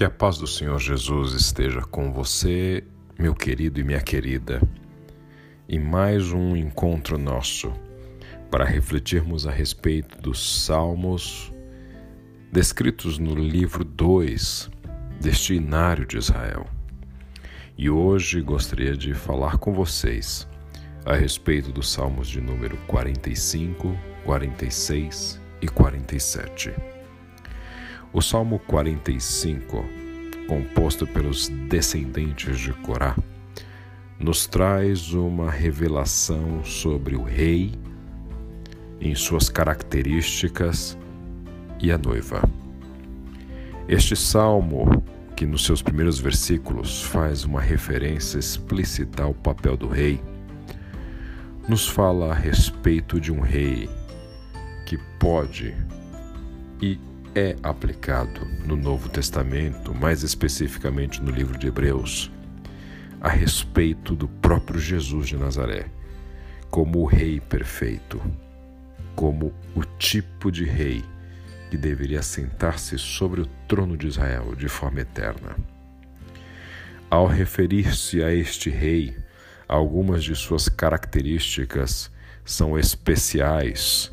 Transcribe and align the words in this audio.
Que 0.00 0.04
a 0.04 0.08
paz 0.08 0.38
do 0.38 0.46
Senhor 0.46 0.78
Jesus 0.78 1.34
esteja 1.34 1.82
com 1.82 2.10
você, 2.10 2.82
meu 3.18 3.34
querido 3.34 3.80
e 3.80 3.84
minha 3.84 4.00
querida, 4.00 4.58
em 5.68 5.78
mais 5.78 6.32
um 6.32 6.56
encontro 6.56 7.18
nosso 7.18 7.70
para 8.50 8.64
refletirmos 8.64 9.46
a 9.46 9.50
respeito 9.50 10.18
dos 10.18 10.64
Salmos 10.64 11.52
descritos 12.50 13.18
no 13.18 13.34
livro 13.34 13.84
2 13.84 14.70
deste 15.20 15.56
Inário 15.56 16.06
de 16.06 16.16
Israel. 16.16 16.66
E 17.76 17.90
hoje 17.90 18.40
gostaria 18.40 18.96
de 18.96 19.12
falar 19.12 19.58
com 19.58 19.74
vocês 19.74 20.48
a 21.04 21.14
respeito 21.14 21.70
dos 21.70 21.92
Salmos 21.92 22.26
de 22.26 22.40
número 22.40 22.78
45, 22.86 23.94
46 24.24 25.38
e 25.60 25.68
47. 25.68 26.72
O 28.12 28.20
Salmo 28.20 28.58
45, 28.66 29.99
composto 30.50 31.06
pelos 31.06 31.48
descendentes 31.48 32.58
de 32.58 32.72
Corá, 32.72 33.14
nos 34.18 34.48
traz 34.48 35.12
uma 35.12 35.48
revelação 35.48 36.64
sobre 36.64 37.14
o 37.14 37.22
rei, 37.22 37.70
em 39.00 39.14
suas 39.14 39.48
características 39.48 40.98
e 41.80 41.92
a 41.92 41.96
noiva. 41.96 42.42
Este 43.86 44.16
salmo, 44.16 45.04
que 45.36 45.46
nos 45.46 45.64
seus 45.64 45.82
primeiros 45.82 46.18
versículos 46.18 47.00
faz 47.00 47.44
uma 47.44 47.60
referência 47.60 48.36
explícita 48.36 49.22
ao 49.22 49.32
papel 49.32 49.76
do 49.76 49.86
rei, 49.86 50.20
nos 51.68 51.86
fala 51.86 52.32
a 52.32 52.34
respeito 52.34 53.20
de 53.20 53.30
um 53.30 53.38
rei 53.38 53.88
que 54.84 54.98
pode 55.20 55.72
e 56.82 56.98
é 57.34 57.56
aplicado 57.62 58.44
no 58.64 58.76
Novo 58.76 59.08
Testamento, 59.08 59.94
mais 59.94 60.22
especificamente 60.22 61.22
no 61.22 61.30
livro 61.30 61.58
de 61.58 61.68
Hebreus, 61.68 62.30
a 63.20 63.28
respeito 63.28 64.16
do 64.16 64.26
próprio 64.26 64.80
Jesus 64.80 65.28
de 65.28 65.36
Nazaré, 65.36 65.86
como 66.70 67.00
o 67.00 67.06
Rei 67.06 67.40
perfeito, 67.40 68.20
como 69.14 69.52
o 69.74 69.84
tipo 69.98 70.50
de 70.50 70.64
rei 70.64 71.04
que 71.70 71.76
deveria 71.76 72.22
sentar-se 72.22 72.98
sobre 72.98 73.42
o 73.42 73.46
trono 73.68 73.96
de 73.96 74.08
Israel 74.08 74.54
de 74.56 74.68
forma 74.68 75.00
eterna. 75.00 75.56
Ao 77.08 77.26
referir-se 77.26 78.22
a 78.22 78.34
este 78.34 78.70
rei, 78.70 79.16
algumas 79.68 80.24
de 80.24 80.34
suas 80.34 80.68
características 80.68 82.10
são 82.44 82.78
especiais 82.78 84.12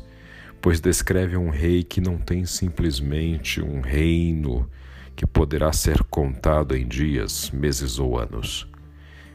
pois 0.60 0.80
descreve 0.80 1.36
um 1.36 1.50
rei 1.50 1.84
que 1.84 2.00
não 2.00 2.18
tem 2.18 2.44
simplesmente 2.44 3.62
um 3.62 3.80
reino 3.80 4.68
que 5.14 5.26
poderá 5.26 5.72
ser 5.72 6.02
contado 6.04 6.76
em 6.76 6.86
dias, 6.86 7.50
meses 7.50 7.98
ou 7.98 8.18
anos, 8.18 8.68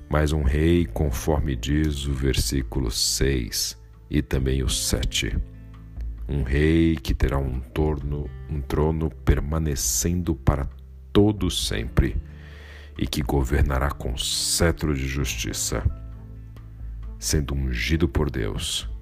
mas 0.09 0.31
um 0.31 0.43
rei, 0.43 0.85
conforme 0.85 1.55
diz 1.55 2.05
o 2.05 2.13
versículo 2.13 2.91
6 2.91 3.77
e 4.09 4.21
também 4.21 4.63
o 4.63 4.69
7. 4.69 5.37
Um 6.27 6.43
rei 6.43 6.95
que 6.95 7.13
terá 7.13 7.37
um, 7.37 7.59
torno, 7.59 8.29
um 8.49 8.61
trono 8.61 9.09
permanecendo 9.09 10.35
para 10.35 10.69
todo 11.11 11.49
sempre 11.49 12.15
e 12.97 13.07
que 13.07 13.21
governará 13.21 13.91
com 13.91 14.17
cetro 14.17 14.95
de 14.95 15.05
justiça, 15.05 15.83
sendo 17.19 17.53
ungido 17.55 18.07
por 18.07 18.29
Deus 18.29 18.92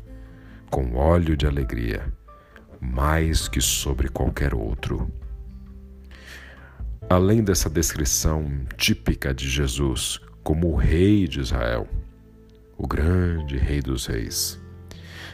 com 0.71 0.95
óleo 0.95 1.35
de 1.35 1.45
alegria, 1.45 2.11
mais 2.79 3.49
que 3.49 3.59
sobre 3.59 4.07
qualquer 4.07 4.55
outro. 4.55 5.11
Além 7.09 7.43
dessa 7.43 7.69
descrição 7.69 8.49
típica 8.77 9.33
de 9.33 9.49
Jesus 9.49 10.21
como 10.41 10.71
o 10.71 10.75
Rei 10.77 11.27
de 11.27 11.41
Israel, 11.41 11.89
o 12.77 12.87
grande 12.87 13.57
Rei 13.57 13.81
dos 13.81 14.05
Reis, 14.05 14.59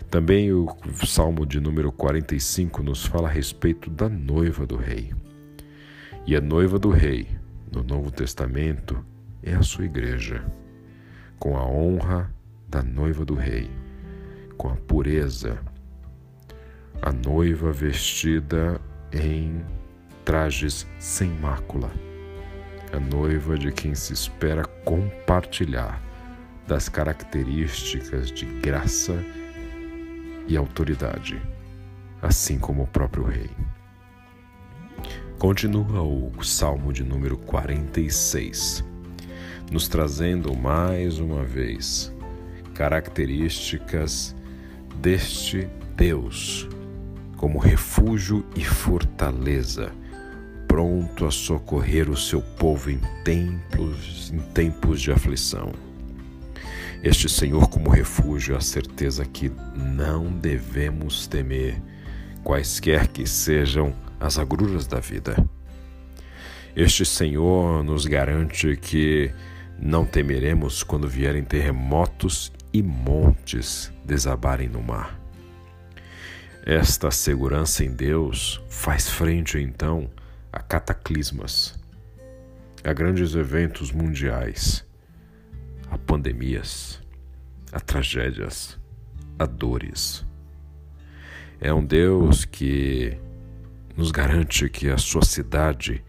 também 0.09 0.51
o 0.51 0.75
Salmo 1.05 1.45
de 1.45 1.59
número 1.59 1.91
45 1.91 2.81
nos 2.81 3.05
fala 3.05 3.27
a 3.27 3.31
respeito 3.31 3.91
da 3.91 4.09
noiva 4.09 4.65
do 4.65 4.75
Rei. 4.75 5.13
E 6.25 6.35
a 6.35 6.41
noiva 6.41 6.79
do 6.79 6.89
Rei, 6.89 7.27
no 7.71 7.83
Novo 7.83 8.09
Testamento, 8.09 9.05
é 9.43 9.53
a 9.53 9.61
sua 9.61 9.85
igreja, 9.85 10.43
com 11.37 11.55
a 11.55 11.63
honra 11.63 12.33
da 12.67 12.81
noiva 12.81 13.23
do 13.23 13.35
Rei 13.35 13.69
com 14.57 14.69
a 14.69 14.75
pureza, 14.75 15.59
a 17.01 17.11
noiva 17.11 17.71
vestida 17.71 18.81
em 19.13 19.63
trajes 20.25 20.87
sem 20.99 21.29
mácula, 21.29 21.91
a 22.91 22.99
noiva 22.99 23.57
de 23.57 23.71
quem 23.71 23.93
se 23.93 24.13
espera 24.13 24.65
compartilhar 24.83 26.01
das 26.67 26.89
características 26.89 28.31
de 28.31 28.45
graça 28.45 29.23
e 30.47 30.57
autoridade, 30.57 31.41
assim 32.21 32.59
como 32.59 32.83
o 32.83 32.87
próprio 32.87 33.23
rei. 33.23 33.49
Continua 35.37 36.01
o 36.01 36.43
Salmo 36.43 36.91
de 36.91 37.03
número 37.03 37.37
46, 37.37 38.83
nos 39.71 39.87
trazendo 39.87 40.55
mais 40.55 41.19
uma 41.19 41.43
vez 41.43 42.11
características 42.73 44.35
deste 45.01 45.67
Deus 45.95 46.67
como 47.37 47.59
refúgio 47.59 48.43
e 48.55 48.63
fortaleza, 48.63 49.91
pronto 50.67 51.25
a 51.25 51.31
socorrer 51.31 52.09
o 52.09 52.17
seu 52.17 52.41
povo 52.41 52.89
em 52.89 52.99
tempos, 53.23 54.31
em 54.33 54.39
tempos 54.53 55.01
de 55.01 55.11
aflição. 55.11 55.71
Este 57.03 57.29
Senhor 57.29 57.69
como 57.69 57.91
refúgio, 57.91 58.57
a 58.57 58.61
certeza 58.61 59.23
que 59.23 59.51
não 59.75 60.31
devemos 60.31 61.27
temer, 61.27 61.79
quaisquer 62.43 63.07
que 63.07 63.27
sejam 63.27 63.93
as 64.19 64.39
agruras 64.39 64.87
da 64.87 64.99
vida. 64.99 65.35
Este 66.75 67.05
Senhor 67.05 67.83
nos 67.83 68.05
garante 68.07 68.75
que 68.75 69.31
não 69.79 70.05
temeremos 70.05 70.81
quando 70.81 71.07
vierem 71.07 71.43
terremotos 71.43 72.51
e 72.77 72.83
montes 72.83 73.91
desabarem 74.05 74.69
no 74.69 74.83
mar. 74.83 75.19
Esta 76.63 77.09
segurança 77.09 77.83
em 77.83 77.91
Deus 77.91 78.61
faz 78.69 79.09
frente 79.09 79.57
então 79.57 80.07
a 80.53 80.59
cataclismas, 80.59 81.73
a 82.83 82.93
grandes 82.93 83.33
eventos 83.33 83.91
mundiais, 83.91 84.85
a 85.89 85.97
pandemias, 85.97 87.01
a 87.71 87.79
tragédias, 87.79 88.77
a 89.39 89.47
dores. 89.47 90.23
É 91.59 91.73
um 91.73 91.83
Deus 91.83 92.45
que 92.45 93.17
nos 93.95 94.11
garante 94.11 94.69
que 94.69 94.87
a 94.87 94.99
sua 94.99 95.23
cidade 95.23 96.05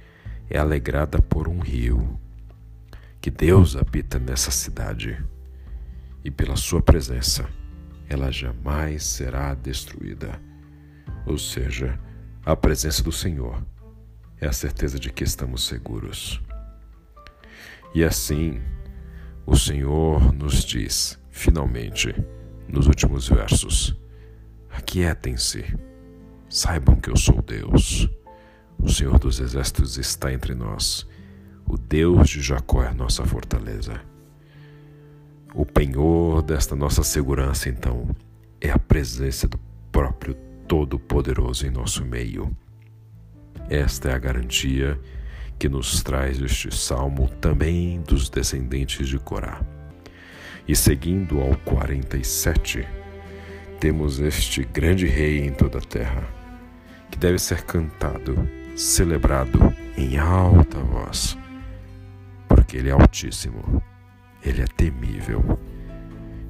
é 0.51 0.59
alegrada 0.59 1.19
por 1.19 1.49
um 1.49 1.61
rio, 1.61 2.21
que 3.23 3.31
Deus 3.31 3.75
habita 3.75 4.19
nessa 4.19 4.51
cidade 4.51 5.17
e 6.29 6.31
pela 6.31 6.57
sua 6.57 6.83
presença 6.83 7.49
ela 8.07 8.31
jamais 8.31 9.03
será 9.03 9.55
destruída. 9.55 10.39
Ou 11.25 11.39
seja, 11.39 11.99
a 12.45 12.55
presença 12.55 13.03
do 13.03 13.11
Senhor 13.11 13.67
é 14.39 14.47
a 14.47 14.53
certeza 14.53 14.99
de 14.99 15.11
que 15.11 15.25
estamos 15.25 15.67
seguros. 15.67 16.39
E 17.95 18.05
assim, 18.05 18.61
o 19.47 19.57
Senhor 19.57 20.35
nos 20.35 20.65
diz, 20.65 21.19
finalmente, 21.31 22.15
nos 22.69 22.87
últimos 22.87 23.27
versos: 23.27 23.99
Aquietem-se, 24.71 25.65
saibam 26.47 26.97
que 26.97 27.09
eu 27.09 27.17
sou 27.17 27.41
Deus. 27.41 28.07
O 28.79 28.89
Senhor 28.91 29.19
dos 29.19 29.41
Exércitos 29.41 29.97
está 29.97 30.31
entre 30.31 30.55
nós. 30.55 31.09
O 31.67 31.79
Deus 31.79 32.29
de 32.29 32.43
Jacó 32.43 32.83
é 32.83 32.93
nossa 32.93 33.25
fortaleza. 33.25 33.99
O 35.55 35.65
penhor 35.65 36.43
desta 36.43 36.77
nossa 36.77 37.03
segurança, 37.03 37.71
então, 37.71 38.09
é 38.61 38.71
a 38.71 38.79
presença 38.79 39.49
do 39.49 39.59
próprio 39.91 40.35
Todo-Poderoso 40.67 41.67
em 41.67 41.71
nosso 41.71 42.05
meio. 42.05 42.55
Esta 43.71 44.11
é 44.11 44.15
a 44.15 44.19
garantia 44.19 45.01
que 45.59 45.69
nos 45.69 46.03
traz 46.03 46.41
este 46.41 46.75
salmo 46.75 47.29
também 47.41 48.01
dos 48.03 48.29
descendentes 48.29 49.09
de 49.09 49.19
Corá. 49.19 49.61
E 50.67 50.77
seguindo 50.77 51.41
ao 51.41 51.57
47, 51.59 52.87
temos 53.81 54.21
este 54.21 54.65
grande 54.65 55.07
rei 55.07 55.47
em 55.47 55.53
toda 55.53 55.79
a 55.79 55.83
terra, 55.83 56.29
que 57.11 57.19
deve 57.19 57.39
ser 57.39 57.63
cantado, 57.63 58.47
celebrado 58.77 59.75
em 59.97 60.19
alta 60.19 60.79
voz, 60.79 61.39
porque 62.47 62.77
ele 62.77 62.91
é 62.91 62.93
altíssimo 62.93 63.83
ele 64.43 64.63
é 64.63 64.67
temível. 64.67 65.59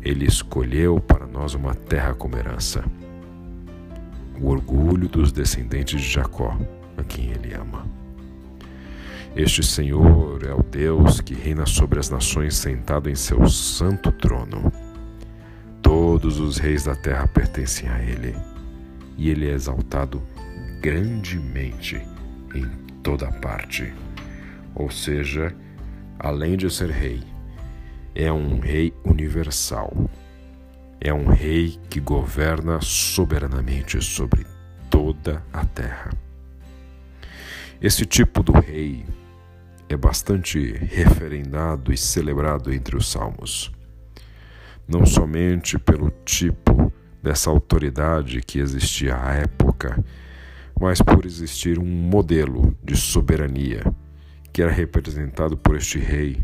Ele 0.02 0.26
escolheu 0.26 1.00
para 1.00 1.26
nós 1.26 1.55
uma 1.55 1.75
terra 1.75 2.14
como 2.14 2.37
herança. 2.37 2.85
O 4.40 4.49
orgulho 4.49 5.08
dos 5.08 5.32
descendentes 5.32 6.00
de 6.00 6.08
Jacó, 6.08 6.56
a 6.96 7.02
quem 7.02 7.31
ele 7.31 7.55
ama. 7.55 7.87
Este 9.37 9.62
Senhor 9.62 10.44
é 10.44 10.52
o 10.52 10.62
Deus 10.62 11.20
que 11.20 11.35
reina 11.35 11.67
sobre 11.67 11.99
as 11.99 12.11
nações 12.11 12.56
sentado 12.56 13.08
em 13.11 13.14
seu 13.14 13.49
santo 13.49 14.11
trono. 14.12 14.73
Todos 15.82 16.40
os 16.40 16.58
reis 16.58 16.85
da 16.85 16.94
terra 16.94 17.26
pertencem 17.26 17.88
a 17.88 18.00
ele, 18.02 18.35
e 19.17 19.31
ele 19.31 19.49
é 19.49 19.52
exaltado 19.52 20.23
grandemente 20.81 22.00
em 22.55 22.67
toda 23.02 23.31
parte. 23.32 23.93
Ou 24.75 24.90
seja, 24.90 25.55
além 26.19 26.56
de 26.56 26.70
ser 26.70 26.90
rei, 26.90 27.23
é 28.14 28.32
um 28.32 28.58
rei 28.58 28.93
universal. 29.05 29.93
É 31.00 31.12
um 31.12 31.26
rei 31.28 31.78
que 31.88 32.00
governa 32.00 32.81
soberanamente 32.81 34.02
sobre 34.02 34.44
toda 34.90 35.43
a 35.52 35.64
terra. 35.64 36.10
Esse 37.81 38.05
tipo 38.05 38.43
do 38.43 38.52
rei 38.52 39.05
é 39.88 39.96
bastante 39.96 40.72
referendado 40.72 41.93
e 41.93 41.96
celebrado 41.96 42.72
entre 42.72 42.96
os 42.96 43.10
salmos, 43.10 43.72
não 44.87 45.06
somente 45.06 45.78
pelo 45.78 46.11
tipo 46.25 46.93
dessa 47.22 47.50
autoridade 47.50 48.40
que 48.43 48.58
existia 48.58 49.16
à 49.16 49.34
época, 49.34 50.04
mas 50.81 51.00
por 51.00 51.25
existir 51.25 51.78
um 51.78 51.87
modelo 51.87 52.76
de 52.82 52.96
soberania 52.96 53.82
que 54.52 54.62
era 54.62 54.72
representado 54.72 55.56
por 55.56 55.76
este 55.76 55.99
rei, 55.99 56.43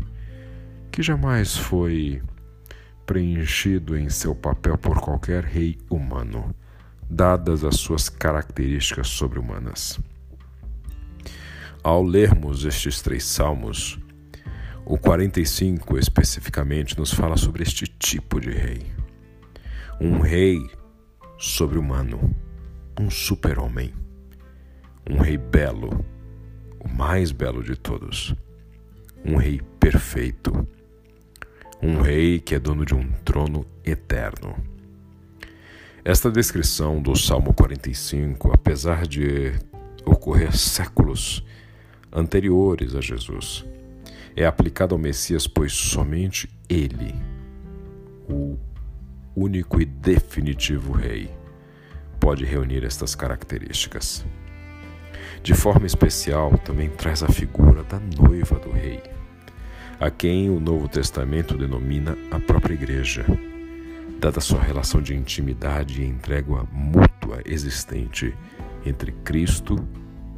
que 0.95 1.03
jamais 1.03 1.57
foi 1.57 2.21
preenchido 3.05 3.97
em 3.97 4.09
seu 4.09 4.33
papel 4.33 4.77
por 4.77 5.01
qualquer 5.01 5.43
rei 5.43 5.77
humano, 5.89 6.55
dadas 7.09 7.65
as 7.65 7.75
suas 7.75 8.07
características 8.07 9.09
sobre-humanas. 9.09 9.99
Ao 11.83 12.01
lermos 12.01 12.63
estes 12.63 13.01
três 13.01 13.25
salmos, 13.25 13.99
o 14.85 14.97
45 14.97 15.97
especificamente 15.97 16.97
nos 16.97 17.13
fala 17.13 17.35
sobre 17.35 17.63
este 17.63 17.87
tipo 17.87 18.39
de 18.39 18.51
rei. 18.51 18.85
Um 19.99 20.19
rei 20.19 20.65
sobre-humano, 21.37 22.33
um 22.97 23.09
super-homem, 23.09 23.93
um 25.09 25.17
rei 25.17 25.37
belo, 25.37 26.05
o 26.79 26.87
mais 26.87 27.33
belo 27.33 27.61
de 27.61 27.75
todos, 27.75 28.33
um 29.25 29.35
rei 29.35 29.59
perfeito, 29.77 30.65
um 31.81 32.01
rei 32.01 32.39
que 32.39 32.55
é 32.55 32.59
dono 32.59 32.85
de 32.85 32.93
um 32.95 33.11
trono 33.23 33.65
eterno. 33.83 34.55
Esta 36.03 36.31
descrição 36.31 37.01
do 37.01 37.15
Salmo 37.15 37.53
45, 37.53 38.51
apesar 38.53 39.07
de 39.07 39.53
ocorrer 40.05 40.55
séculos 40.55 41.43
anteriores 42.11 42.95
a 42.95 43.01
Jesus. 43.01 43.65
É 44.35 44.45
aplicado 44.45 44.93
ao 44.93 44.99
Messias, 44.99 45.47
pois 45.47 45.73
somente 45.73 46.49
ele, 46.69 47.15
o 48.29 48.57
único 49.35 49.81
e 49.81 49.85
definitivo 49.85 50.93
Rei, 50.93 51.29
pode 52.19 52.45
reunir 52.45 52.83
estas 52.83 53.15
características. 53.15 54.25
De 55.41 55.53
forma 55.53 55.85
especial, 55.85 56.57
também 56.59 56.89
traz 56.89 57.21
a 57.21 57.27
figura 57.27 57.83
da 57.83 57.99
noiva 57.99 58.59
do 58.59 58.71
Rei, 58.71 59.01
a 59.99 60.09
quem 60.09 60.49
o 60.49 60.59
Novo 60.59 60.87
Testamento 60.87 61.57
denomina 61.57 62.17
a 62.31 62.39
própria 62.39 62.73
Igreja, 62.73 63.25
dada 64.19 64.39
sua 64.39 64.61
relação 64.61 65.01
de 65.01 65.15
intimidade 65.15 66.01
e 66.01 66.05
entrega 66.05 66.65
mútua 66.71 67.41
existente 67.45 68.33
entre 68.85 69.11
Cristo 69.23 69.75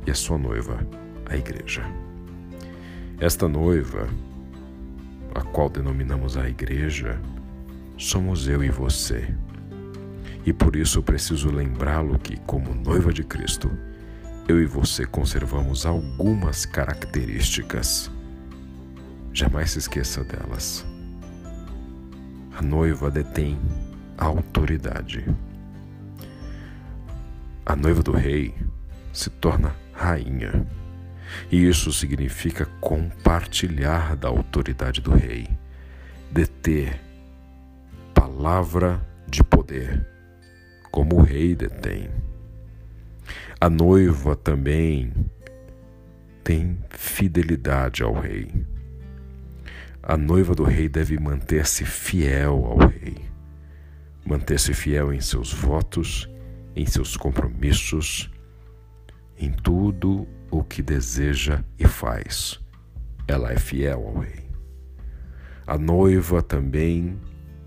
e 0.06 0.12
a 0.12 0.16
sua 0.16 0.38
noiva 0.38 0.86
a 1.30 1.36
igreja. 1.36 1.84
Esta 3.20 3.48
noiva, 3.48 4.08
a 5.34 5.42
qual 5.42 5.70
denominamos 5.70 6.38
a 6.38 6.48
igreja, 6.48 7.20
somos 7.98 8.48
eu 8.48 8.64
e 8.64 8.70
você. 8.70 9.34
E 10.46 10.54
por 10.54 10.76
isso 10.76 11.04
preciso 11.04 11.52
lembrá-lo 11.52 12.18
que, 12.20 12.38
como 12.42 12.74
noiva 12.74 13.12
de 13.12 13.24
Cristo, 13.24 13.70
eu 14.48 14.62
e 14.62 14.66
você 14.66 15.06
conservamos 15.06 15.86
algumas 15.86 16.66
características. 16.66 18.10
Jamais 19.38 19.70
se 19.70 19.78
esqueça 19.78 20.24
delas. 20.24 20.84
A 22.58 22.62
noiva 22.64 23.12
detém 23.12 23.56
autoridade. 24.18 25.24
A 27.64 27.76
noiva 27.76 28.02
do 28.02 28.14
rei 28.14 28.56
se 29.14 29.30
torna 29.30 29.76
rainha. 29.94 30.66
E 31.52 31.68
isso 31.68 31.94
significa 31.94 32.66
compartilhar 32.82 34.16
da 34.16 34.28
autoridade 34.28 35.02
do 35.02 35.12
rei, 35.12 35.48
deter 36.32 37.00
palavra 38.16 39.06
de 39.30 39.44
poder, 39.44 40.04
como 40.90 41.18
o 41.18 41.22
rei 41.22 41.56
detém. 41.56 42.10
A 43.62 43.70
noiva 43.70 44.36
também 44.36 45.14
tem 46.44 46.80
fidelidade 46.90 48.02
ao 48.02 48.16
rei. 48.16 48.66
A 50.10 50.16
noiva 50.16 50.56
do 50.56 50.64
rei 50.64 50.88
deve 50.88 51.20
manter-se 51.20 51.84
fiel 51.84 52.64
ao 52.64 52.78
rei, 52.78 53.26
manter-se 54.26 54.74
fiel 54.74 55.12
em 55.12 55.20
seus 55.20 55.52
votos, 55.52 56.30
em 56.74 56.86
seus 56.86 57.18
compromissos, 57.18 58.32
em 59.38 59.52
tudo 59.52 60.26
o 60.50 60.64
que 60.64 60.82
deseja 60.82 61.62
e 61.78 61.86
faz. 61.86 62.58
Ela 63.28 63.52
é 63.52 63.60
fiel 63.60 64.08
ao 64.08 64.20
rei. 64.20 64.50
A 65.68 65.78
noiva 65.78 66.42
também 66.42 67.20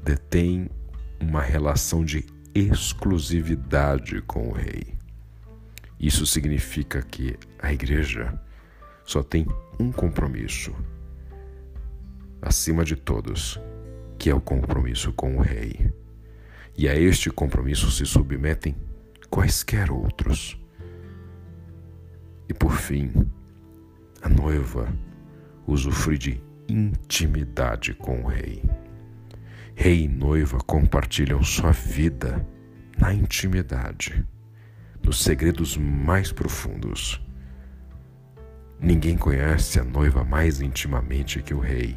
detém 0.02 0.70
uma 1.20 1.42
relação 1.42 2.02
de 2.02 2.24
exclusividade 2.54 4.22
com 4.22 4.48
o 4.48 4.52
rei. 4.52 4.94
Isso 6.00 6.24
significa 6.24 7.02
que 7.02 7.36
a 7.58 7.70
igreja 7.70 8.32
só 9.04 9.22
tem 9.22 9.46
um 9.78 9.92
compromisso, 9.92 10.74
acima 12.42 12.84
de 12.84 12.96
todos, 12.96 13.60
que 14.18 14.30
é 14.30 14.34
o 14.34 14.40
compromisso 14.40 15.12
com 15.12 15.36
o 15.36 15.40
rei. 15.40 15.92
E 16.76 16.88
a 16.88 16.94
este 16.94 17.30
compromisso 17.30 17.90
se 17.90 18.06
submetem 18.06 18.74
quaisquer 19.28 19.90
outros. 19.90 20.58
E 22.48 22.54
por 22.54 22.72
fim, 22.72 23.12
a 24.22 24.28
noiva 24.28 24.92
usufrui 25.66 26.18
de 26.18 26.42
intimidade 26.68 27.94
com 27.94 28.22
o 28.22 28.26
rei. 28.26 28.62
Rei 29.74 30.04
e 30.04 30.08
noiva 30.08 30.58
compartilham 30.58 31.42
sua 31.42 31.72
vida 31.72 32.46
na 32.98 33.14
intimidade, 33.14 34.26
nos 35.02 35.22
segredos 35.22 35.76
mais 35.76 36.32
profundos. 36.32 37.24
Ninguém 38.78 39.16
conhece 39.16 39.78
a 39.80 39.84
noiva 39.84 40.24
mais 40.24 40.60
intimamente 40.60 41.42
que 41.42 41.54
o 41.54 41.60
rei, 41.60 41.96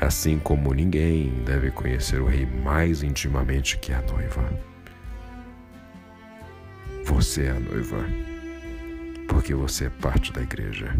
assim 0.00 0.38
como 0.38 0.72
ninguém 0.72 1.30
deve 1.44 1.70
conhecer 1.70 2.20
o 2.20 2.26
rei 2.26 2.46
mais 2.46 3.02
intimamente 3.02 3.78
que 3.78 3.92
a 3.92 4.02
noiva. 4.02 4.42
Você 7.04 7.44
é 7.44 7.50
a 7.50 7.60
noiva 7.60 8.04
porque 9.28 9.54
você 9.54 9.86
é 9.86 9.90
parte 9.90 10.32
da 10.32 10.42
igreja. 10.42 10.94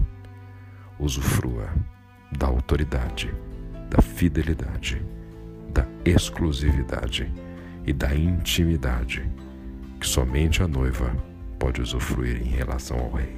Usufrua 0.99 1.69
da 2.39 2.47
autoridade, 2.47 3.35
da 3.89 4.01
fidelidade, 4.01 5.05
da 5.73 5.87
exclusividade 6.05 7.33
e 7.85 7.93
da 7.93 8.15
intimidade 8.15 9.29
que 10.01 10.07
somente 10.07 10.63
a 10.63 10.69
noiva 10.69 11.15
pode 11.59 11.83
usufruir 11.83 12.41
em 12.41 12.51
relação 12.51 12.99
ao 12.99 13.13
rei. 13.13 13.37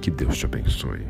Que 0.00 0.10
Deus 0.10 0.38
te 0.38 0.46
abençoe. 0.46 1.06